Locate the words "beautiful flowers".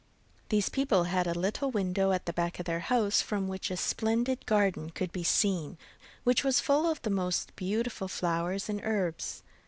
7.55-8.67